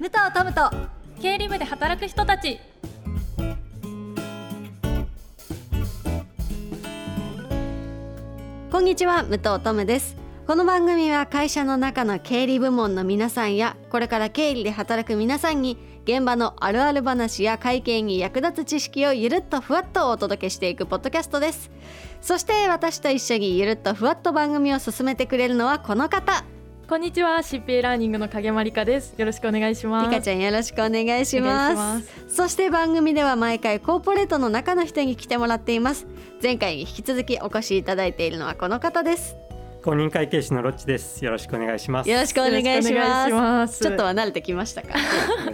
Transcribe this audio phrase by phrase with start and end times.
[0.00, 0.70] 武藤トムと。
[1.20, 2.58] 経理部で働く人たち。
[8.72, 10.16] こんにちは武藤トムです。
[10.46, 21.70] この番組は会社の中の経理部門の皆さんやこれから経理で働く皆さんに現場のあるある話や会計に役立つ知識をゆるっとふわっとお届けしていくポッドキャストです。
[22.22, 26.42] そして私と一緒にゆるっとふわっと番組を進めてくれるのはこの方。
[26.90, 29.14] こんにちは CPA ラーニングの影まりかです。
[29.16, 30.10] よろしくお願いします。
[30.10, 32.10] リカちゃんよろしくお願いします。
[32.26, 36.08] そして番組では毎回コーポレートの中の人に来てもらっています。
[36.42, 39.36] 前回に引き続きお越しいただいているのはこの方です
[39.82, 41.24] 公認会計士のロッチです。
[41.24, 42.10] よろしくお願いします。
[42.10, 44.88] よろしくお願いしますちょっとは慣れてきましたか？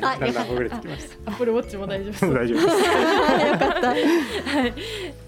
[0.03, 2.27] あだんだんほぐれてきましアップルウォッチも大丈夫ですた。
[2.35, 2.67] 大丈夫です。
[2.67, 4.03] よかったはい、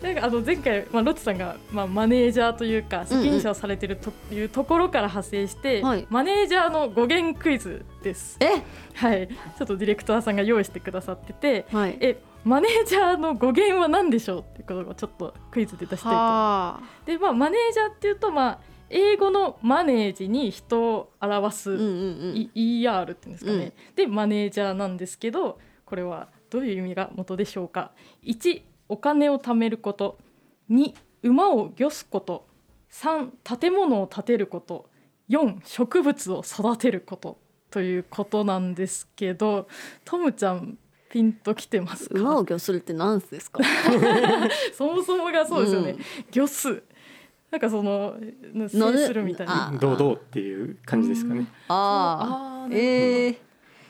[0.03, 8.37] なんかあの前回、まあ、ロッチさんが、まあ、マネージャーというか責任者をされているというところから派生して、はいマネージャーの語源クイズです。
[8.41, 8.63] え？
[8.95, 14.41] はい、ちょっとディレクターさんが用意してくださってて、はいえマネージャーの語源は何でしょう？
[14.41, 16.17] っていうことをちょっとクイズで出したいと。
[16.17, 18.59] はあで、まあ、マネージャーっていうと、まあ、
[18.91, 22.51] 英語のマネージに人を表す、うんうんうん。
[22.55, 27.93] い ER っていうんですかね、でマネージャーなんですけどこれはどういう意味が元でしょうか。
[28.25, 30.19] 1お金を貯めること。
[30.71, 32.47] 2馬を御すこと。
[32.91, 34.89] 3建物を建てること。
[35.29, 37.39] 4植物を育てること。
[37.71, 39.69] ということなんですけど
[40.07, 40.79] トムちゃん
[41.11, 42.19] ピンときてますか？
[42.19, 43.61] 馬を御するって何ですか？
[44.73, 46.41] そもそもがそうですよね、うん。
[46.41, 46.83] 御す
[47.51, 48.17] なんかその
[48.55, 49.69] 乗る制するみたいな。
[49.69, 51.47] あ堂々っていう感じですかね。
[51.69, 52.75] あああーなるほど。
[52.77, 53.37] えー、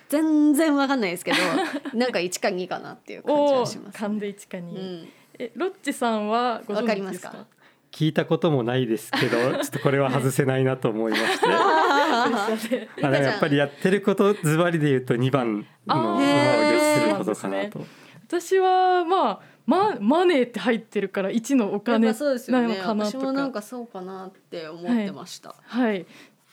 [0.09, 1.39] 全然わかんないですけど
[1.99, 6.83] なんか1か2かなっていう感じおはします、ー勘で一かに、うん、えロッチさんはご存知ですか？
[6.83, 7.47] わかりますか？
[7.91, 11.47] 聞いたこともないですけど、 ちょっとこれは外せないなと思いまして。
[11.49, 17.81] であでもやっぱりやってることズバリで言うと2番の馬をすることかなと。
[18.27, 23.19] 私はまあママネーって入ってるから1のお金ぱそうですよなのねかなとか。
[23.19, 26.07] 私もなんかそうかなって思ってました、はい。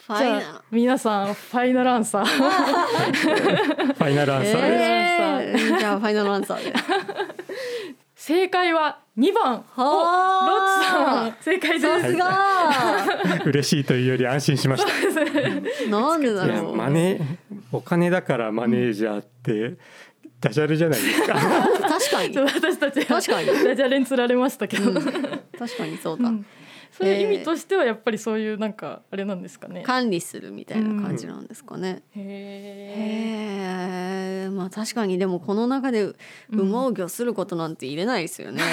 [0.05, 2.25] ファイナじゃあ皆さん ファイナルアンサー。
[2.25, 4.61] ファイナルアンサー。
[4.61, 6.73] でえー、じゃあファイナルアンサーで。
[8.17, 9.63] 正解は2番。
[9.77, 9.87] おロ
[10.65, 12.01] ッチさん正解です。
[12.01, 13.43] さすが。
[13.43, 13.47] す。
[13.47, 15.89] 嬉しいというより安心しました。
[15.89, 16.75] なんでだろう。
[16.75, 17.21] マネ
[17.71, 19.77] お金だからマネージャーって
[20.45, 21.33] ダジャレじゃないですか。
[21.81, 22.37] 確かに。
[22.37, 23.47] 私たちは確かに。
[23.47, 24.95] ダジャレにつられましたけど、うん。
[24.95, 26.45] 確かにそうだ、うん
[26.97, 29.83] そういう意味としてはやっぱりそういうなんかあれなんですかね。
[29.83, 32.23] 管理するみたいな感じなんですかね、へへ
[34.45, 36.13] えまあ確かにでもこの中で
[36.49, 38.63] 馬を御することなんて入れないですよね、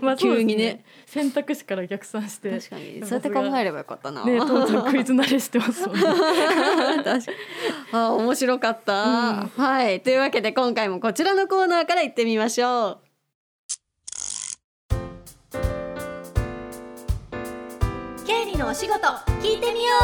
[0.04, 0.84] まあ急にね。
[1.06, 2.50] 選択肢から逆算して。
[2.50, 3.00] 確かに。
[3.02, 6.02] そうやって考えればよかったな、ね、父ちゃんクイズ慣れしてますもんね。
[7.02, 7.24] 確かに。
[7.92, 10.02] あ面白かった、はい。
[10.02, 13.07] というわけで今回もこちらのコーナーから行ってみましょう
[18.58, 19.06] のお仕事
[19.40, 19.94] 聞いてみよ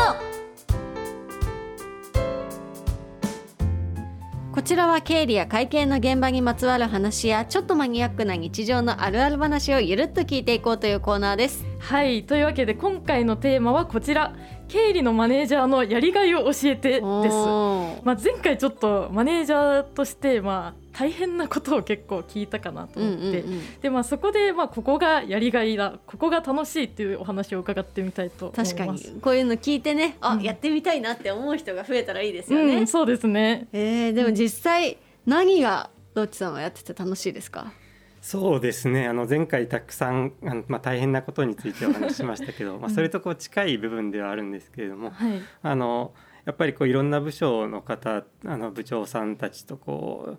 [4.53, 14.35] うこちらは経理や会計の現場にまつわる話やちょっとマニアックな日常のあるある話をゆるっと聞いていこうというコーナーですはい、というわけで今回のテーマはこちら。
[14.69, 17.03] 経理のマネージャーのやりがいを教えてです。
[17.03, 23.41] まあ前回ちょっとマネージャーとしてまあ大変なことを結構聞いたかなとうん思って。
[23.41, 28.75] うんうんでまあそこでまあここがやりがいだここが楽しいっていうお話を伺ってみたいと思います。
[28.75, 29.21] 確かに。
[29.21, 30.43] こういうの聞いてねあ、うん。
[30.43, 33.69] やってみたいなって思う人が増えたらいいですよね、うん、そうですね。
[33.73, 34.97] えー、でも実際
[35.27, 37.73] 何がロッチさんはやってて楽しいですか？
[38.21, 39.07] そうですね。
[39.07, 45.43] あの前回たくさんあの、まあ、大変なことについてお話ししましたけど、 まあ、それとこう近い部分ではあるんですけれども、はい。
[45.63, 46.15] あの
[46.47, 50.37] やっぱりこういろんな部署の方あの部長さんたちとこ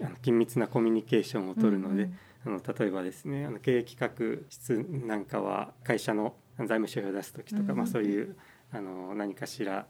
[0.00, 2.10] あの緊密なコミュニケーションを取るので、
[2.46, 8.36] あの例えばですねあの経営企画室なんかは会社の財務諸表を出す時とか、うんまあ、そういう
[8.72, 9.86] あの何かしら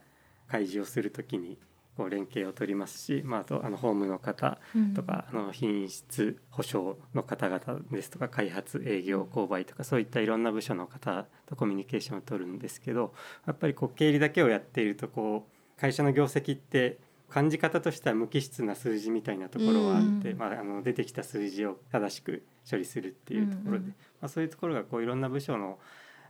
[0.49, 1.59] 開示をする時に
[1.97, 4.59] こう連携を取りますし、まあ、あとあの法務の方
[4.95, 13.15] とか、あの品質保証の方々ですとか開発営業購買とかそういったいろんな部署の方とコミュニケーションを取るんですけど
[13.47, 16.99] やっぱりこう経理だけをやっているとこう会社の業績って
[17.35, 20.39] 感じ方としては無機質な数字みたいなところがあって、うん。
[20.39, 23.89] まあ、あの出てきた数字を正しく処理するっていうところで、うんうん。
[23.89, 25.81] まあ、そういうところがこういろんな部署の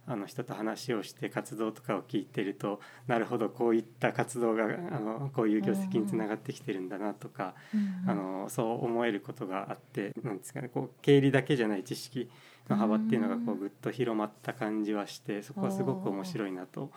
[0.06, 4.68] あの人と話をして活動とかを聞いてるとなるほどこういった活動があ
[4.98, 8.10] のこういう業績につながってきてるんだなとか、うん。
[8.10, 12.30] あのそう思えることがあってなんですかねこう経理だけじゃない知識
[12.68, 16.90] の幅っていうのがこうぐっと広まった感じはしてそこはすごく面白いなと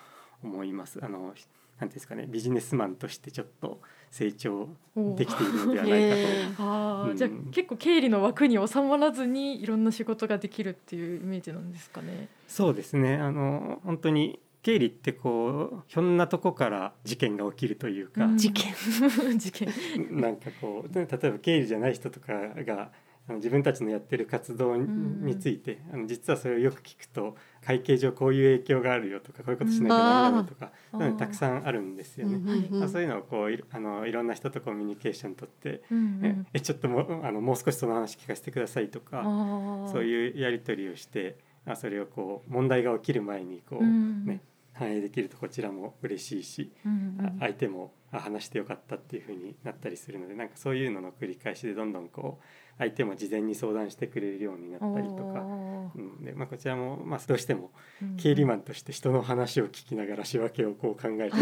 [0.43, 0.99] 思います。
[1.03, 1.33] あの
[1.79, 3.79] なんていうんですかねビジネスマンとしてちょっと
[4.09, 6.63] 成長できているのではないかと。
[6.63, 7.17] ああ、うん。
[7.17, 12.29] じゃあ結構経理の枠に収まらずにいろんな仕事ができるっていうイメージなんですかね。
[12.47, 13.15] そうですね。
[13.15, 18.37] あの本当に経理ってこうひょんなとこから事件が起きるというか、うん。
[18.37, 18.73] 事件。
[19.37, 19.69] 事件。
[20.11, 22.91] なんかこう例えば経理じゃない人とかが
[23.27, 27.35] あの自分たちのやってる活動について、あの実はそれをよく聞くと
[27.65, 30.99] 会計上こういう影響があるよとかこういうことしなきゃダメだよとか、うん。
[30.99, 32.37] そういうのたくさんあるんですよね。
[32.71, 39.23] うそういうのをこういろあのいろんな人とコミュニケーション取って、うんええちょっともうあのもう少しその話聞かせてくださいとか、
[39.91, 44.25] そうういうやり取りをしてあそれをこう問題が起きる前にこう、ん。
[44.25, 44.41] ね
[44.73, 47.17] 反映できるとこちらも嬉しいし、うん。
[47.19, 52.43] あ相手もあ話してよかったっていう風になったりするのでなんかそういうのの繰り返しでどんどんこう
[52.77, 55.41] 相手も事前に相談してくれるようになったりとか。
[55.95, 56.23] うん。
[56.23, 57.71] でまあ、こちらも、まあ、どうしても
[58.17, 61.37] 経理マンとして人の話を聞きながら仕分けをこう考えて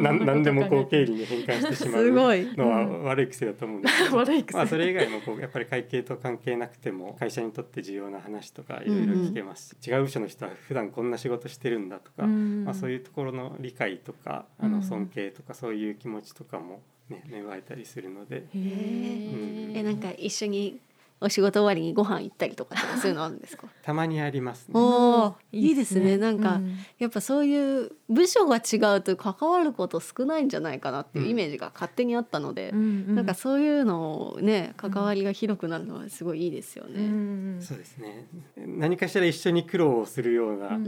[0.00, 2.44] 何 でもこう経理に変換してしまうすごい。
[2.56, 4.16] のは悪い癖だと思うんですけど、
[4.54, 14.72] まあ、それ以外もこうやっぱり会計と関係なくても会社にとって重要な話とかいろいろ聞けますし、違う部署の人は普段こんな仕事してるんだとか、まあ、そういいうところの理解とかあうん。
[14.72, 18.44] の尊敬とかそういう気持ちとかも、ね、芽生えたりするので。
[18.54, 18.60] うん。
[18.60, 19.72] うん。
[19.76, 20.78] えなんか一緒に
[21.22, 23.66] お仕事終わりにご飯行ったりとか そういうのあるんですか？
[23.82, 24.72] たまにありますね。
[24.74, 26.16] おーいいですね。
[26.16, 26.74] なんか、うん。
[26.98, 37.06] やっぱそういう部署が違うと関わること少ないんじゃないかなっていうイメージが勝手にあったので、うんなんかそういうのをね関わりが広くなるのはすごいいいですようね。
[37.06, 38.26] んそうですね。
[38.56, 40.78] 何かしら一緒に苦労をするような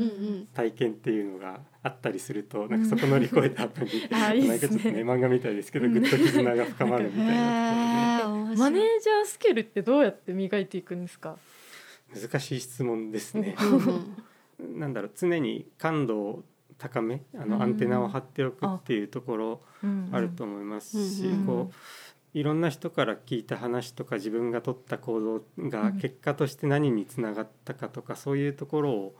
[0.54, 11.36] 体験っていうのがあったりすると、なんかそこ乗り越えた後に、 あーいいなんかちょっとね漫画みたいですけど、ぐっと絆が深まるみたいなところマネージャースキルってどうやって磨いていくんですか？
[12.14, 13.56] 難しい質問ですね。
[13.60, 14.16] うんうん
[14.78, 16.44] なんだろう常に感度を
[16.78, 17.50] 高めあうん。
[17.50, 19.60] のアンテナを張っておくっていうところ
[20.12, 21.46] あると思いますし、うん。
[21.46, 21.74] こう
[22.38, 25.98] いろんな人から聞いた話とか自分が取った行動がうん。
[25.98, 29.16] 結果として何につながったかとかそういうところを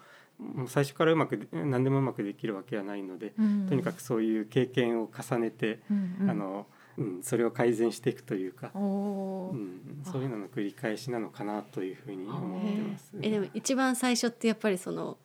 [0.66, 3.32] 最初からうまく何でもうまくできるわけはないので、
[3.68, 6.30] とにかくそういう経験を重ねて、うんうん。
[6.30, 6.66] あの
[6.98, 13.12] うん、それを改善していくというか、うん、そういうのの繰り返しなのかなというふうに思ってます。
[13.22, 15.16] えでも一番最初ってやっぱりその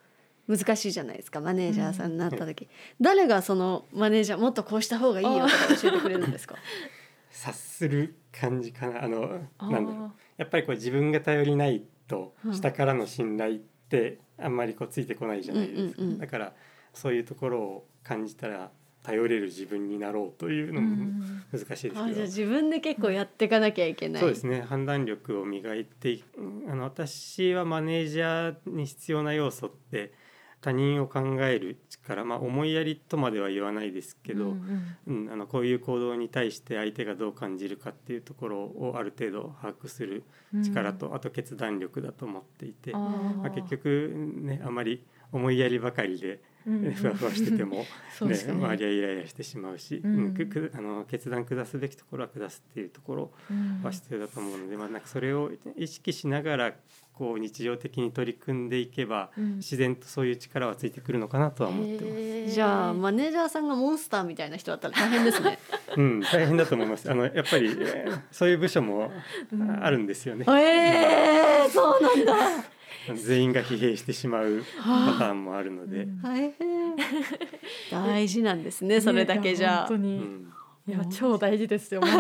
[0.47, 2.69] 難しいじゃないですかマネージャーさんになった時、
[3.01, 6.55] 誰がそのマネージャーもっとこうした方がいいよとか教えてくれるんですか？
[7.29, 9.03] 察する感じかな。
[9.03, 10.11] あのなんだろう。
[10.37, 12.53] やっぱりこう自分が頼りないとうん。
[12.53, 13.76] 下からの信頼って
[14.39, 16.19] あんまりこうついてこないじゃないですか、うんうんうん。
[16.19, 16.53] だから
[16.93, 18.71] そういうところを感じたら
[19.03, 21.43] 頼れる自分になろうというのうもん。
[21.51, 24.61] 難しいですけど、あじゃあ自分で結構やっていかなきゃいけない、そうですね。
[24.61, 26.23] 判断力を磨いてい
[26.69, 30.11] あの私はマネージャーに必要な要素って
[30.61, 40.23] 他人を考える力、まあ、思いやりとまでは言わないですけど、うんうん、あのこういう行動に対して相手がどう感じるかっていうところをある程度把握する
[40.53, 40.63] うん。
[40.63, 47.85] 力と、あと決断力だと思っていて、まあ、結局ねあまり思いやりばかりで、うんうんふわふわしてても、 ね。
[48.21, 50.17] 周りはイライラしてしまうし、うん。
[50.17, 53.81] うんくくあの決断下すべきところは下すっていうところうん。
[53.83, 56.73] は必要だと思うので、まあ、なんかそれを意識しながら
[57.13, 59.55] こう日常的に取り組んでいけば、うん。
[59.57, 62.53] 自然とそういう力はついてくるのかなとは思ってます。
[62.53, 65.57] じゃあマネージャーさんがモンスターみたいな人だったら大変ですね
[65.95, 67.09] うん、大変だと思います。
[67.09, 69.11] あのやっぱりえーそういう部署も
[69.51, 69.83] うん。
[69.83, 70.45] あるんですよね。
[70.49, 72.33] えー、そうなんだ
[73.15, 76.21] 全員が疲弊してしまうパターンもあるので、うん。
[77.91, 79.85] 大事なんですねそれだけじゃ。
[79.85, 80.53] う本当に、ん。
[80.87, 82.13] いや超大事ですよ 確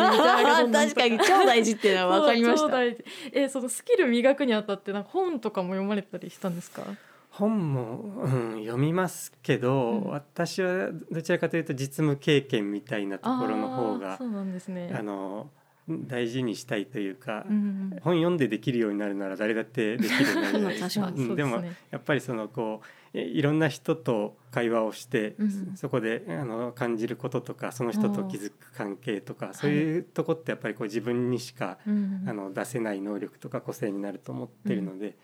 [0.93, 2.83] かに超大事っていうのは分かりました。
[3.31, 6.83] えそのスキル磨くにあたってなんか本とかも読まれたりしたんですか？
[7.29, 10.09] 本も、うん、読みますけど、うん。
[10.09, 14.93] 私はどちらかというと実務経験みたいなところの方がそうなんですね。
[14.93, 15.49] あの
[15.89, 20.53] 大事にしたいというか、うん本読んでできるようになるなら誰だってできるようになる
[20.89, 35.15] じゃないですでもやっぱりそのこうえいろんな人と会話をして、うんそこであの感じることとかその人と築く関係とかそういうとこってやっぱりこう自分にしか、うんあの出せない能力とか個性になると思ってるので、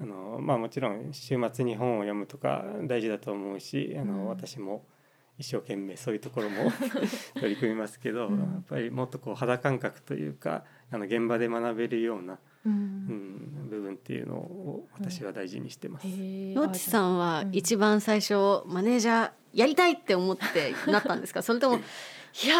[0.00, 4.26] あのまあ、もちろん週末に本を読むとか大事だと思うしあの、うん。
[4.26, 4.84] 私も
[5.38, 6.70] 一生懸命そういうところも
[7.40, 8.38] 取り組みますけど、うん。
[8.38, 12.74] やっぱりもっとこう肌感覚というかあの現場で学べるような、ううん
[13.66, 16.06] ん、部分っていうのを私は大事にしてます。
[16.06, 16.54] へー。
[16.54, 17.54] のっちさんはうん。
[17.54, 18.34] 一番最初
[18.66, 21.42] マネージャーやりたいって思ってなったんですか？
[21.42, 21.78] それともい
[22.48, 22.56] や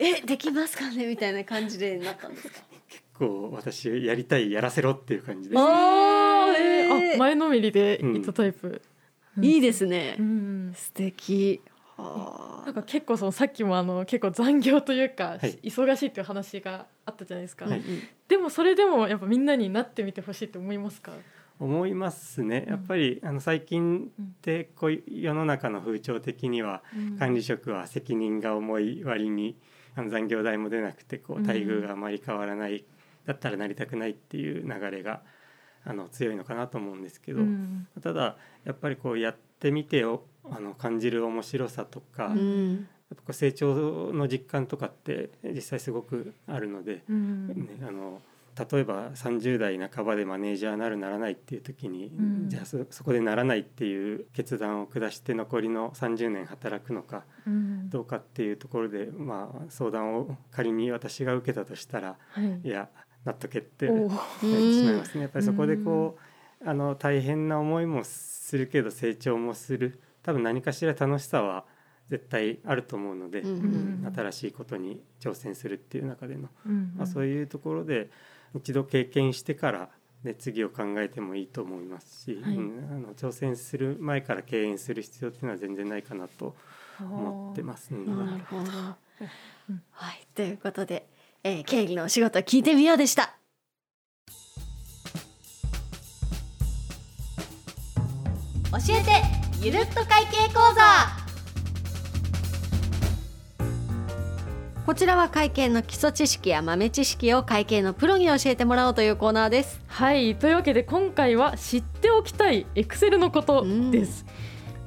[0.00, 1.06] えできますかね？
[1.06, 2.60] みたいな感じでなったんですか？
[3.18, 5.56] こう私やりたいやらせろっていう感じで。
[5.58, 7.14] あーえー。
[7.14, 8.82] あ前のめりでいったタイプ、
[9.40, 10.16] いいですね。
[10.18, 10.22] う。
[10.22, 10.72] ん。
[10.74, 11.60] 素敵。
[11.96, 15.58] はなんか結構そのさっきもあの結構残業というか、はい。
[15.62, 17.68] 忙しいっていう話があったじゃないですか、あ。
[17.68, 17.82] はい。
[18.26, 21.12] でもそれでもやっぱみんなになってみてほしいって思いますか？
[21.60, 22.64] 思いますね。
[22.66, 22.72] うん。
[22.72, 26.82] やっぱりあの最近ってこう世の中の風潮的には
[27.20, 29.56] 管理職は責任が重い割に
[29.94, 32.84] あの残業代も出なくてこう待遇があまり変わらない、
[33.24, 35.22] だったらなりたくないっていう流れが
[35.84, 42.28] あの強いのかなと思うんですけど、うんただやっぱりこうやってみておあの感じる面白さとか、あ。
[42.30, 42.88] やっうん。
[43.10, 47.54] ぱこう成長の実感とかって実際すごくあるので、うんね、
[47.86, 48.20] あの
[48.72, 62.88] 例えば30代半ばでマネージャーなるならないっていう時に、うんじゃあそそこでならないっていう決断を下して残りの30年働くのかうんどうかっていうところで、まあ、相談を仮に私が受けたとしたらはいいや
[63.24, 65.22] なっとけ ってしまいますね。
[65.22, 66.18] やっぱりそこでこ
[66.64, 70.00] うあの大変な思いもするけど成長もする。
[70.22, 71.66] 多分何かしら楽しさは
[72.08, 74.12] 絶対あると思うので、うんうん。
[74.14, 78.10] 新しいことに挑戦するっていう中での、うんまあ、そういうところで
[78.54, 79.90] 一度経験してから
[80.22, 82.56] で次を考えてもいいと思いますし、はい。
[82.56, 86.54] うんあの挑戦する前から敬遠する必要っていうのは全然ないかなと
[87.00, 87.98] 思ってますね。
[88.06, 88.62] なるほど。
[88.62, 89.82] うん。
[89.90, 91.06] はい、ということで、
[91.46, 93.36] えー、経理のお仕事聞いてみようでした。
[98.72, 99.22] 教えて
[99.60, 101.24] ゆるっと会計講座。
[104.86, 109.82] こちらは会計の基礎知識や豆知識を会計のプロに教えてもらおうというコーナーです。
[109.86, 114.23] はいというわけで今回は知っておきたいエクセルのことです、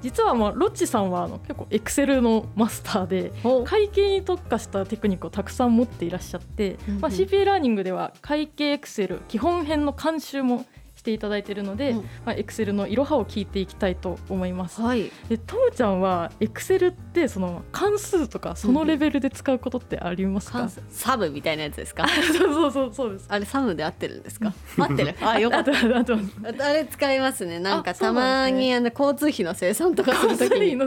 [0.08, 3.34] 実はまあロッチさんはあの結構エクセルのマスターで
[3.66, 10.66] 会計に特化したテクニックをたくさん持っていらっしゃって、まあ、CPA ラーニングでは会計エクセル基本編の監修も
[11.08, 14.82] していただいているので、うんまあ、エクセルのいろはを聞いていきたいと思います。
[14.82, 15.10] はい。
[15.30, 20.84] でトムちゃんはエクセルってその関数とかそのレベルで使うことってありますか、関数？
[20.90, 22.06] サブみたいなやつですか？
[22.38, 23.26] そうそうそうそうです。
[23.30, 24.54] あれサムで合ってるんですか？
[24.78, 25.16] 合ってる？
[25.22, 25.72] あ、よかった。
[25.72, 27.60] あれ使いますね。
[27.60, 30.78] なんかたまにあの交通費の生産とかするときに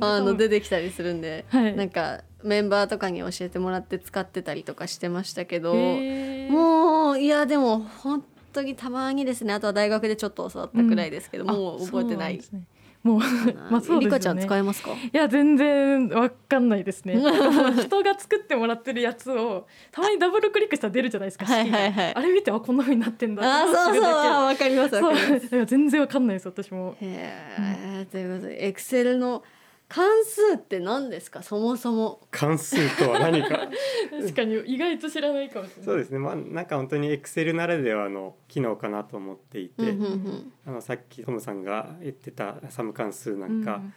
[0.00, 8.24] あの出てきたりするんで、はいなんかメンバーとかに教えてもらって使ってたりとかしてましたけど、もういやでも本
[8.58, 9.52] 当にたまにですね。
[9.54, 12.40] あとは大学でちょっと教わったくらいですけど、あもう覚えてない。
[13.04, 13.18] もう
[13.70, 14.90] まあそうですよねちゃん使えますか？
[14.90, 17.14] いや全然わかんないですね
[17.80, 25.64] 人が作ってもらってるやつをたまにダブルクリックしたら出るじゃないですかはいはいはいあれ見てあこんな風になってんだあー、そうそう、あわかりますわかります。
[25.66, 27.32] 全然わかんないです私もへ
[28.00, 29.44] え、ということでエクセルの
[29.88, 31.42] 関数って何ですか？
[31.42, 32.20] そもそも。
[32.30, 33.68] 関数とは何か？
[34.10, 35.84] 確かに意外と知らないかもしれない。
[35.86, 40.52] そうですね、まあ、なんか本当にエクセルならではの機能かなと思っていて、うんうんうん。
[40.66, 43.88] あのさっきトムさんが言ってたサム関数なんか、え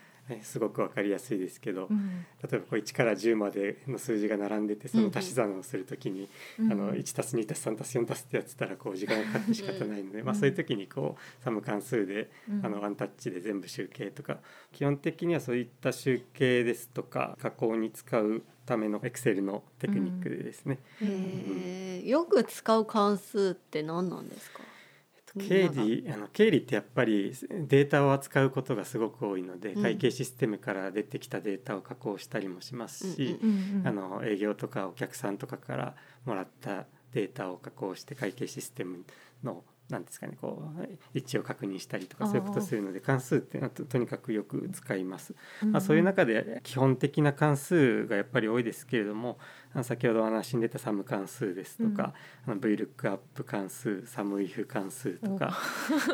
[0.44, 2.25] すごくわかりやすいですけど、うん。
[2.42, 12.66] 例えばこう1から10までの数字が並んでてその足し算をするときに、うんあの1たす2たす3たす4たすってやってたらこう時間がかかって仕方ないので、まあ、そういう時にこうサム関数で、うん。
[12.66, 14.40] あのワンタッチで全部集計とか
[14.72, 20.80] 基本的にはそういった集計ですとか加工に使うためのエクセルのテクニックでですね、
[22.06, 24.62] よく使う関数って何なんですか？
[25.40, 27.34] 経理あの経理ってやっぱり
[27.68, 29.82] データを扱うことがすごく多いので、うん。
[29.82, 33.40] 会計システムから出てきたデータを加工したりもしますし、
[33.84, 35.96] あの営業とかお客さんとかから
[36.26, 39.06] もらったデータを加工して会計システム
[39.44, 45.36] のなんですかねこう一致を確認したりとかそういうことするので関数っていうのはととにかくよく使います。
[45.62, 49.38] うんまあ、そういう中で基本的な関数がやっぱり多いですけれども
[49.74, 52.13] あの先ほどお話に出たサム関数ですとか、
[52.45, 55.57] あの VLOOKUP 関数サム IF 関数とか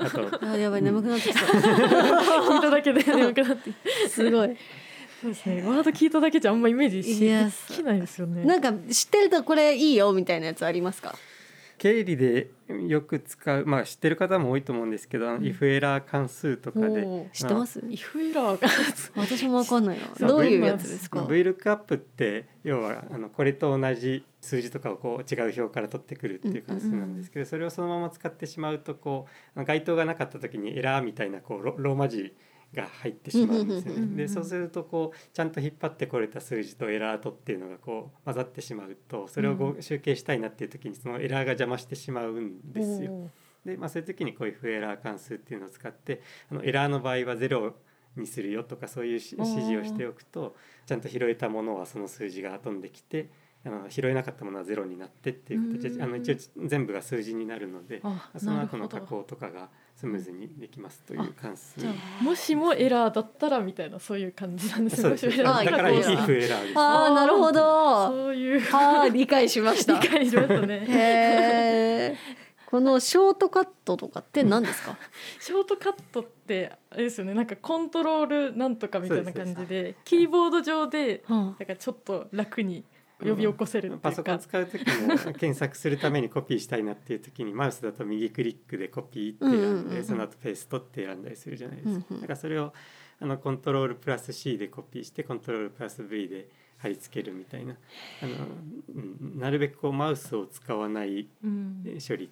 [0.02, 1.40] あと あやばい眠くなってきた。
[1.46, 3.72] 聞いただけで眠くなって
[4.10, 4.58] すごい。
[5.22, 5.64] そうですね。
[5.64, 8.44] ワード聞いただけじゃあんまイメージしいやできないですよね。
[8.46, 11.16] なんか知ってるとこれいいよみたいなやつありますか？
[11.80, 17.30] 経理でよく使うまあ知ってる方も多いと思うんですけど、あの if エラー関数とかで。
[17.32, 17.82] 知ってます？
[17.88, 18.68] イフエラーが
[19.16, 20.28] 私もわかんないな。
[20.28, 32.34] どういうやつですか？VLOOKUP って要はあのこれと同じ数字とかをこう違う表から取ってくるっていう関数なんですけど、それをそのまま使ってしまうとこう該当がなかった時にエラーみたいなこうロローマ字
[32.74, 34.16] が入ってしまうんですよね。
[34.16, 43.30] でそうするとこうちゃんと引っ張ってこれた数字とエラーとっていうのがこう混ざってしまうとそれをこう集計したいなっていう時にそのエラーが邪魔してしまうんですよ。
[43.66, 46.22] で、まあ、そういう時にこういうフエラー関数っていうのを使って
[46.52, 47.76] あのエラーの場合はゼロ
[48.16, 50.56] にするよとかそういう指示をしておくと
[50.86, 53.30] ちゃんと拾えたものはその数字が飛んできて
[53.66, 66.78] あの拾えなかったものはゼロになってっていう形うんであの一応全部が数字になるのであその後の加工とかがスムーズにできますという関数じゃあもしもエラーだったらみたいなそういう感じなんですそうですもしもエラーあだから if なエラーです。
[66.78, 68.08] ああなるほど。
[68.10, 68.62] そういう。
[68.76, 70.00] ああ理解しました。
[70.00, 70.86] 理解しましたね。
[70.88, 72.18] へえ
[72.70, 74.98] このショートカットとかって何ですか？
[75.40, 77.34] ショートカットってあれですよね。
[77.34, 82.84] なんかコントロールなんとかみたいな感じでキーボード上ではなんかちょっと楽に
[83.20, 89.90] 呼び起こせるっていパソコン使う時も検索するためにコピーしたいなっていう時にマウスだと右クリックでコピーって選んうんうんうんうん。
[89.90, 92.06] でその後ペーストって選んだりするじゃないですか。
[92.10, 92.74] うんうんだからそれを
[93.20, 97.76] あのコントロールプラス C でコピーしてコントロールプラス V で貼り付けるみたいな。
[98.22, 98.34] あの、
[98.96, 101.28] うん、なるべくこうマウスを使わない
[102.08, 102.30] 処理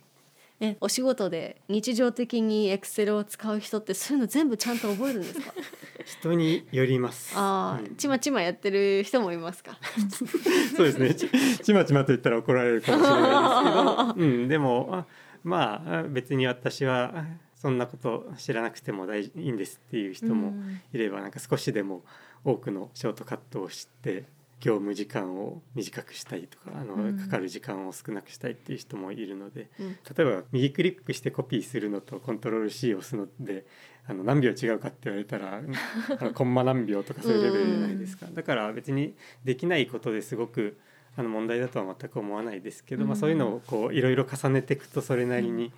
[0.62, 5.53] えお仕事で日常的にエクセルを使う人ってそういうの全部ちゃんと覚えるんですか？
[6.05, 7.33] 人によります。
[7.35, 9.77] ああ、うんちまちまやってる人もいますか？
[10.77, 11.13] そうですね。
[11.13, 15.05] ちちまちまと言ったら怒られるかもしれないですけど、うん、でもあ
[15.43, 20.53] まあ別に私はあそんなこと知らなくても大いいんですっていう人も
[20.93, 22.03] いれば、なんか少しでも
[22.43, 24.25] 多くのショートカットを知って
[24.65, 27.19] 業務時間を短くしたいとかあの、うん。
[27.19, 29.88] かかる時間を少なくしたいっていう人もいるのでうん。
[29.89, 33.67] 例えば右クリックしてコピーするのとコントロール C を押すので
[34.07, 35.62] あの何秒違うかって言われたら
[36.19, 38.17] あのコンマ何秒とかそういうレベルじゃないです。
[38.17, 38.25] か。
[38.34, 40.77] だから別にできないことですごく
[41.15, 45.72] あの問題だとは全く思わないですけど、まあ、うんそういうのをこういろいろ重ねていくとそれなりに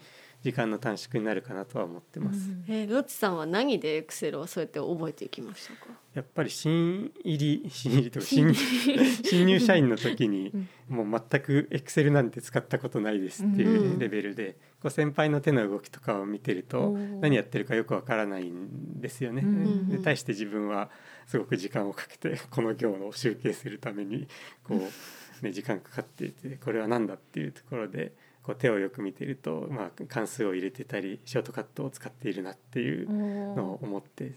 [0.47, 2.39] 時間の短縮になるかなとは思ってます。
[2.69, 5.91] えーロッチさんは何でエクセルをそうやって覚えていきましたか？
[6.13, 10.53] やっぱり新入り 新入りとか新新入社員の時に
[10.87, 19.41] もう全くエクセルなんて使ったことないですっていうレベルで、こう先輩の手の動きとかを見てると何やってるかよくわからないんですよね。
[19.43, 20.89] うんで対して自分は
[21.25, 24.29] すごく時間をかけて この行を集計するために
[24.63, 24.75] こ
[25.41, 28.13] う、ね、時間かかっていてこれは何だっていうところで
[28.47, 34.35] こう手をよく見てると、まあ、関数を入れてたりショートカットを使っているなっていうのを思って、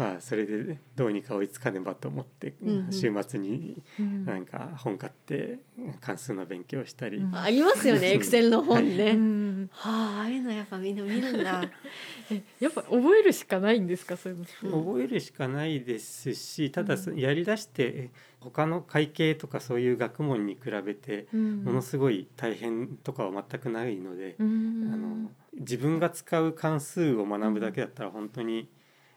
[0.00, 2.92] まあ、それでどうにか追いつかねばと思って、うんうん。
[2.92, 4.24] 週末にうん。
[4.24, 5.60] なんか本買って
[6.00, 7.36] 関数の勉強をしたり、うん。
[7.36, 11.62] ありますよねエクセルの本ね、うんはあああいうのやっぱみんな見るんだ。
[12.32, 17.16] えやっぱ覚えるしかないんですかそういうの覚えるしかないですしただうん。
[17.16, 18.10] やりだしてえ
[18.42, 21.64] 他の会計とかそういう学問に比べてうん。
[21.64, 24.90] ものすごい大変とかは全くないので、うん。
[24.92, 28.68] あの自分が使う関数を学ぶだけだったら本当に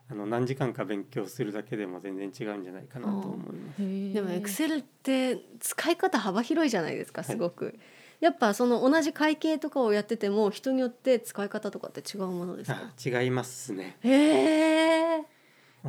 [0.07, 4.13] あの何時間か勉強するだけでも全然違うんじゃないかなと思います。
[4.13, 7.79] でもエクセルって使い方幅広いじゃないですかすごく、
[8.19, 12.91] やっぱその同じ会計とかをやってても人によって使い方とかって違うものですか？
[12.95, 13.97] あ違いますね。
[14.03, 15.23] へえ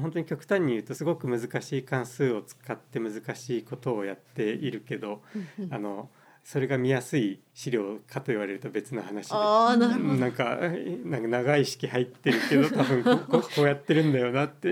[0.01, 5.23] 本当に極端に言うとすごく難しい関数を使って難しいことをやっているけど
[5.71, 6.09] あの
[6.47, 10.61] それが見やすい資料かと言われると別の話でああななんか
[11.05, 14.69] なんか長い式入ってるけど多分ここ こうやってるんだよなって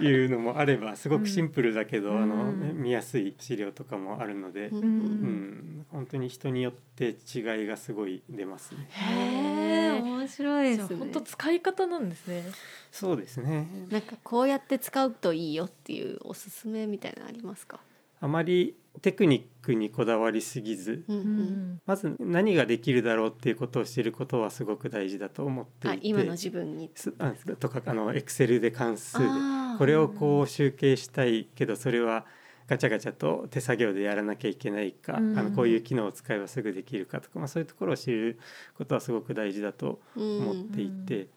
[0.00, 2.82] いうのもあればすごくシンプルだけど、うんあのうん。
[2.82, 5.86] 見やすい資料とかもあるので、ううんん。
[5.90, 8.88] 本当に人によって違いがすごい出ますね。
[8.90, 10.88] へえ面白いですね。
[10.88, 12.44] じゃあ本当使い方なんですね。
[12.90, 13.66] そうですね。
[13.90, 17.80] なんかこうやって使うといいよっていうおすすめみたいなのありますか、
[18.20, 21.26] あまりテクニックにこだわりすぎずうんう、うん。
[21.74, 25.96] んまず何ができるだろうっていうことを知ることはすごく大事だと思っていて。
[25.96, 26.90] あ今の自分に。
[26.94, 29.24] すあとかあのエクセルで関数で。
[29.78, 32.26] これをこう集計したいけどそれは
[32.66, 35.38] ガチャガチャと手作業でやらなきゃいけないか、うん。
[35.38, 38.38] あのこういう機能を使えばすぐできるかとか、まあ、そういうところを知る
[38.76, 41.28] ことはすごく大事だと思っていて、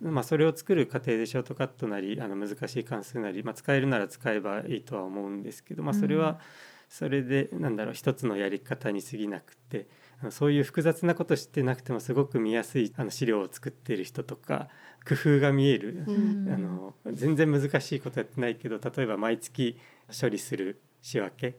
[0.00, 6.40] まあ、それを作る過程でショートカットなりあの難しい関数なり、まあ、使えるなら使えばいいとは思うんですけど、まあ、それうんは
[6.88, 9.86] それでなんだろう一つのやり方に過ぎなくて
[10.20, 14.68] あのそういう複雑なこと知ってなくてもすごく見やすいあの資料を作っている人とか
[15.06, 16.52] 工夫が見える、うん。
[16.52, 19.78] あの全然難しいことやってないけど例えば毎月
[20.20, 21.58] 処理する仕分け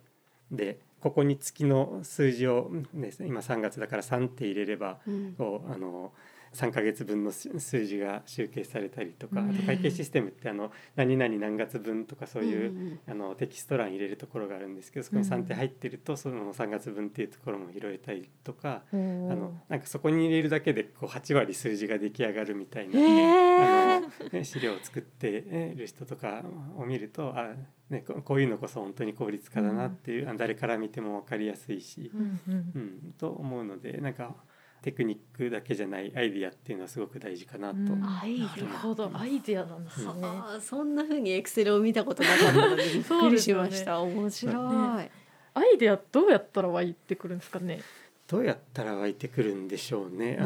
[0.52, 5.36] でここに月の数字を、ね、今3月だから3って入れればうん。
[5.38, 6.12] こうあの
[6.54, 9.50] 3ヶ月分の数数字が集計されたりとか、うん。
[9.50, 13.00] あと会計システムってあの何々何月分とかそういう、ん。
[13.08, 15.32] あのテキスト欄入れるところがあるんですけどそこにうん。
[15.32, 23.00] 3って入ってるとその3月分っていうところも拾えたりとか、ああのなんかそこに入れるだけでこう8割数字が出来上がるみたいな。
[23.00, 26.44] あのね、資料を作ってえる人とか
[26.78, 27.54] を見るとあ、
[27.90, 32.72] ね、ここういうのこそ本当に効率化だなっていう、あ誰から見ても分かりやすいし、うんうん。
[32.76, 34.36] うん、と思うのでなんか
[34.84, 37.76] テクニックだけじゃないアイディアっていうのはすごく大事かなと。
[37.78, 38.04] うん。
[38.04, 39.10] アイディアなるほど。
[39.14, 40.14] アイデアなんですね。
[40.62, 45.12] そんな風にエクセルを見たことなかったのでびっくりしました、面白い、ね。
[45.54, 47.80] アイデアどうやったら湧いてくるんですかね？
[48.28, 50.40] どうやったら湧いてくるんでしょうね。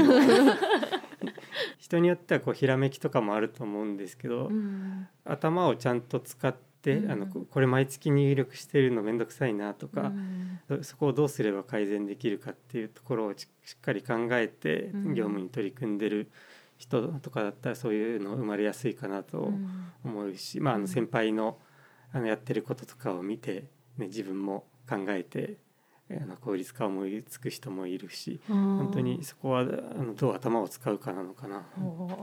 [1.79, 5.07] 人によってはこうひらめきとかもあると思うんですけど、うん。
[5.25, 7.11] 頭をちゃんと使って、うん。
[7.11, 10.59] あのここれ毎月入力してるのめんどくさいなとか、うん。
[10.83, 15.13] そそこをどうすれば改善できるかっていうところをししっかり考えてうん。
[15.13, 16.29] 業務に取り組んでる
[16.77, 19.91] 人とかだったらそういうの生まれやすいかなとうん。
[20.03, 20.81] 思うし、まあ、あうん。
[20.83, 21.57] の先輩の
[22.13, 23.65] あのやってることとかを見て、
[23.97, 25.57] ね、自分も考えて
[26.09, 31.65] あの効率化を思いつく人もいるし本本当にそこはあのどう頭を使うかなのかな。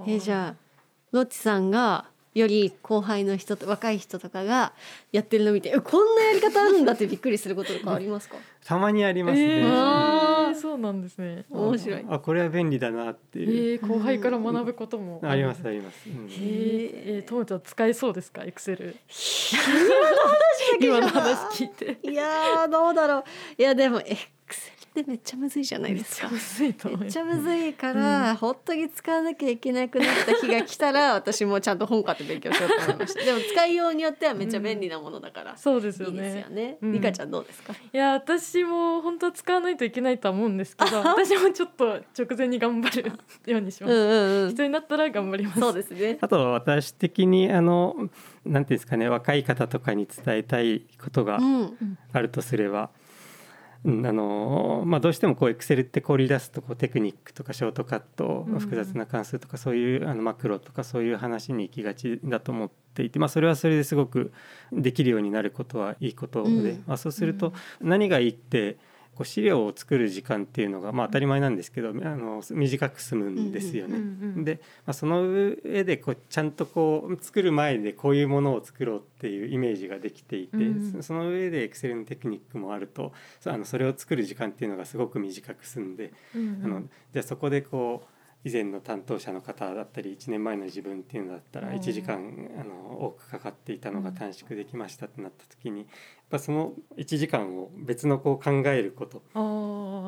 [0.07, 0.65] えじゃあ
[1.13, 4.73] ロッチさんがより後輩の人と若い人とかが
[5.13, 8.37] やってるの見てえこんなやり方あるんだってびっくりすることとかありますか？
[8.65, 9.69] たまにありますえね。
[9.71, 11.45] あーー、そうなんですね。
[11.51, 16.09] 面白いあこれは便利だなっていう、えー、後輩から学ぶこともありますあります。
[16.09, 18.97] うんへえ、えー、ともちゃん使えそうですか、エクセル。
[20.81, 21.99] 今の今の話話聞いて。
[22.03, 23.25] いやーどうだろう
[23.59, 24.17] いやでもエ
[25.01, 26.29] ってめっちゃむずいじゃないですか。
[26.31, 27.33] めっちゃむずいと思いめっちます。
[27.33, 33.25] ゃむずいから、ほっとき使わなきゃいけなくなった日が来たら 私もちゃんと本買って勉強しようと思いました。
[33.25, 36.49] でも 使いようによってはめっちゃ便利なものだから、そうですよいいですねよ。
[36.51, 36.93] ね、うん。
[36.93, 37.73] リカちゃんどうですか？
[37.73, 43.13] いや私も本当は使わないといけないとは思うんですけど私もちょっと直前に頑張る
[43.47, 44.49] ようにします、うんうんうん。
[44.51, 45.61] 必要になったら頑張ります。
[45.61, 46.19] そうですね。
[46.21, 47.97] あと私的にあの
[48.45, 51.99] なんていうんですかね若い方とかに伝えたいことがうん。
[52.13, 53.04] あるとすれば、うん
[53.87, 58.59] あのまあ、どうしてもこうエクセルって凝り出すとこうテクニックとかショートカットうん。
[58.59, 64.33] 複雑な関数とかそういうあのマクロとかそういう話に行きがちだと思っていて、まあ、それはそれですごく
[64.73, 66.85] できるようになることはいいことで、うん。
[66.87, 68.79] まあ、そうすると何がいいって
[69.15, 74.45] こう資料を作る時間っていうのが、まあ、当たり前なんですけどあの短く済むんですよね。
[74.45, 80.93] で、まあ、その上でこうちゃんとこう作る前でこういうものを作ろうっていうイメージができていて、うん。
[80.93, 86.61] そその上で Excel のテクニックもあるとそあのそれを作る時間っていうのがすごく短く済んで、うん。
[86.65, 88.14] あのじゃあそこでこう
[88.45, 91.75] 以前の担当者の方だったり1年前の自分っていうのだったらうん。
[91.77, 92.75] 1時間あの
[93.07, 95.89] 多くかかっていたのが短縮できましたってなった時にやっ
[96.31, 99.23] ぱその1時間を別のこう考えること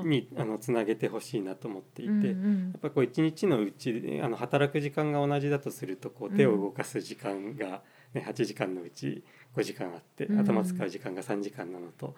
[0.04, 2.28] にあのつなげてほしいなと思っていて。
[2.28, 2.32] や
[2.78, 10.40] っぱこう一日のうちであの働く時間が同じだとするとこう手を動かす時間が、ね8時間のうち5時間あってうん。
[10.40, 12.14] 頭使う時間が3時間なのと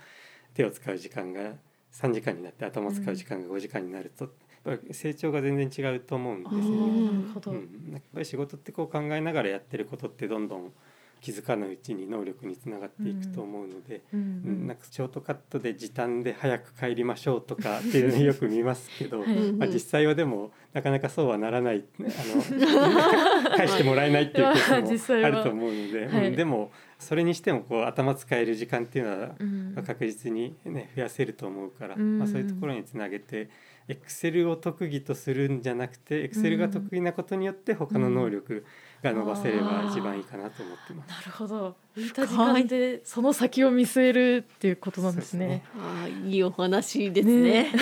[0.54, 1.52] 手を使う時間が
[1.92, 4.30] 3時間になって頭使う時間が5時間になると
[4.64, 6.62] やっぱり成長が全然違うと思うんですね。
[6.62, 10.72] なるほど、うん、やっぱり仕事ってこう考えながらやってることってどんどん
[11.20, 14.20] 気づかぬうちに能力につながっていくと思うので、うん。
[14.20, 14.66] うん。
[14.66, 19.52] なんかショートカットで時短で早く帰りましょうとかっていうのよく見ますけど、はい。
[19.52, 26.28] まあ、実際はでもなかなかそうはならないあの 返してもらえないっていうケ実際はースもあると思うので、はい。
[26.28, 29.74] うんでもそれにしてもこう頭使える時間っていうのはうん。
[29.86, 32.18] 確実に、ね、増やせると思うから、うん。
[32.18, 33.48] まあ、そういうところにつなげて
[33.88, 38.66] エクセルを特技とするんじゃなくてエクセルが得意なことによって他の能力
[39.02, 41.10] が伸ばせれば一番いいかなと思ってます。
[41.10, 41.76] なるほど。
[41.96, 45.64] 浮いた時間でその先を見据えるっていうことなんですね。
[45.74, 47.72] あーいいお話ですね。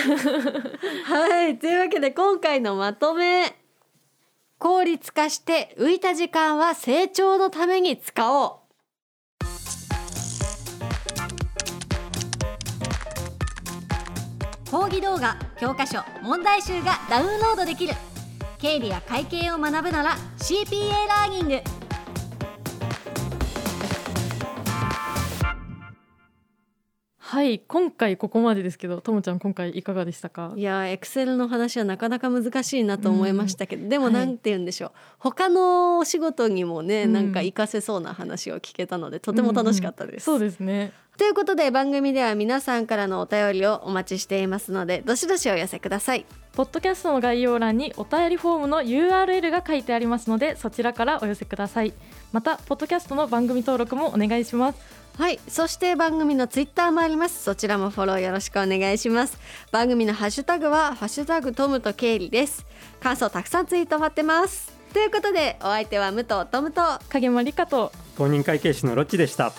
[1.05, 1.59] はい。
[1.59, 3.67] というわけで今回のまとめ。
[4.59, 8.66] 効率化して浮いた時間は成長のために使おう
[14.69, 17.93] 講義動画教科書問題集がダウンロードできる。
[18.59, 21.61] 経理や会計を学ぶなら CPA ラーニング。
[27.17, 30.53] はい今回ここまでですけどともちゃん今回いかがでしたか？
[30.57, 37.13] いやエクセルの話はなかなか難しいなと思いましたけど、でもはいなんて言うんでしょう、他のお仕事にもね、うん。
[37.13, 40.25] なんか活かせそうな話を聞けたのでとても楽しかったです。
[40.25, 46.25] そうですねということで番組では皆さんからのお便りをお待ちしていますのでどしどしお寄せください。
[46.53, 51.93] ポッドキャストの概要欄にお便りフォームの URL が書いてありますのでそちらからお寄せください。
[52.31, 54.79] またポッドキャストの番組登録もお願いします。
[55.17, 55.39] はい。
[55.47, 57.43] そして番組のツイッターもあります。
[57.43, 59.39] そちらもフォローよろしくお願いします。
[59.71, 62.63] 番組のハッシュタグはハッシュタグトムとケイリです。
[62.99, 64.71] 感想たくさんツイート待ってます。
[64.93, 67.91] ということでお相手は武藤トムと影間理香と。
[68.15, 69.51] 公認会計士のロッチでした。